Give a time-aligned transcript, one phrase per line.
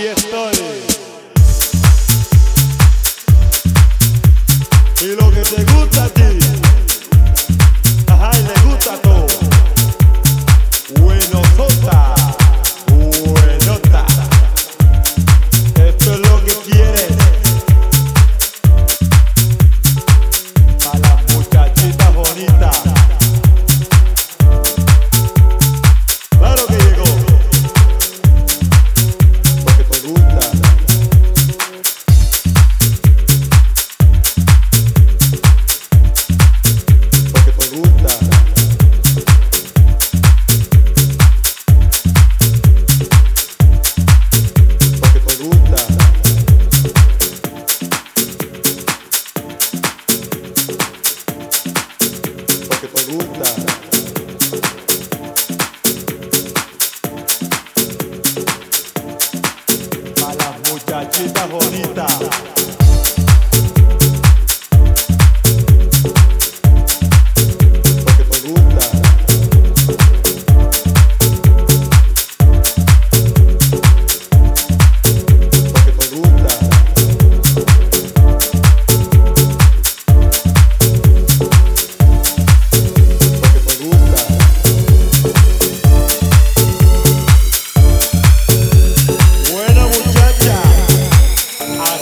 [0.00, 0.29] yeah.
[52.80, 53.44] que te gusta.
[61.12, 62.09] Chitas bonitas.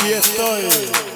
[0.00, 1.09] Aquí estoy.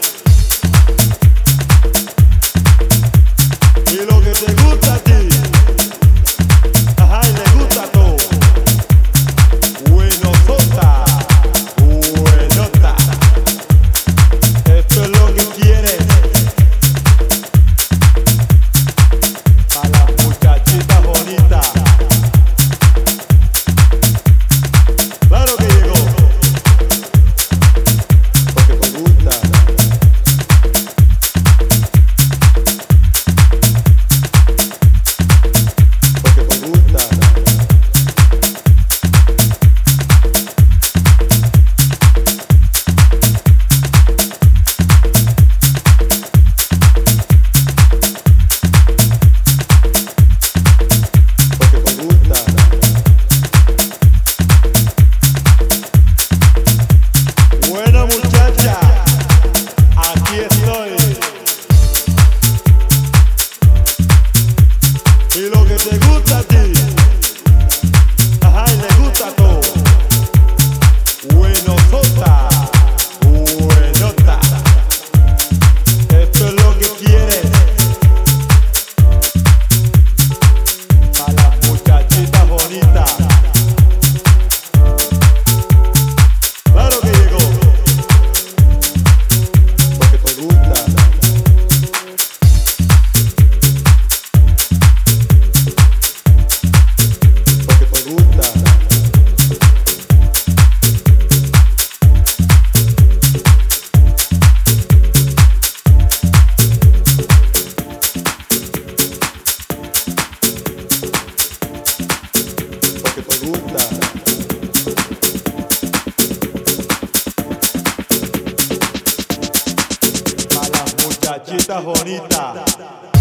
[121.55, 123.14] muchachita bonita.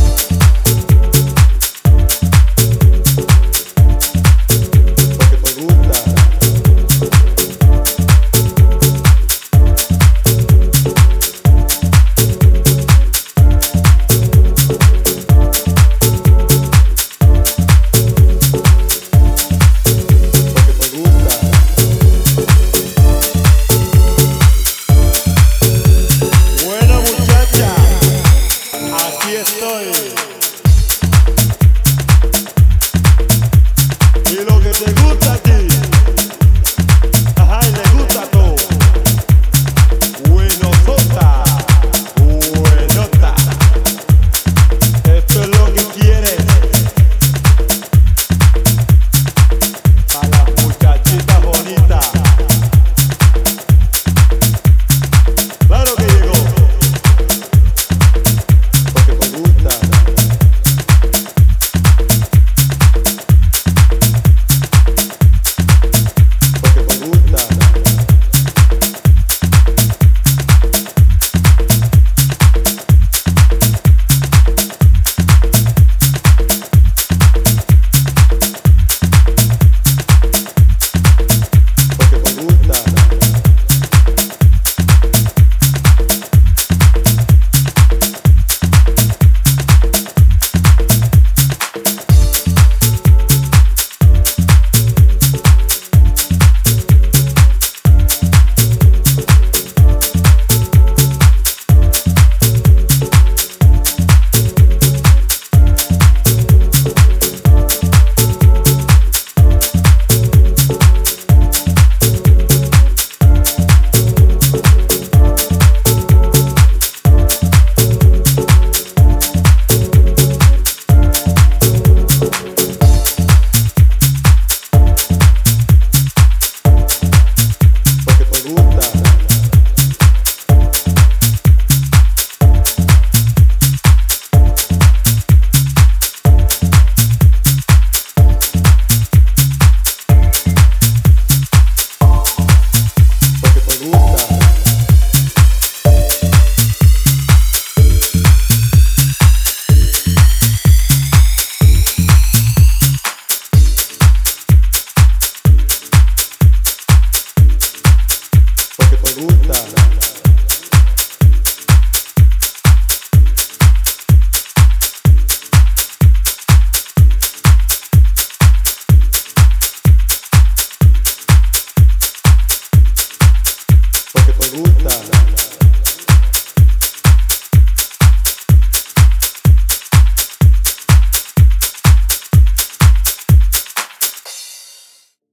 [159.23, 159.83] Gusta.